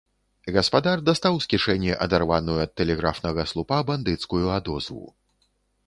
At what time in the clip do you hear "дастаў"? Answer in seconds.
1.09-1.37